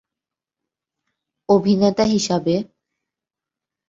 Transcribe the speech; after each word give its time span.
অভিনেতা 1.49 2.03
হিসাবে 2.05 2.55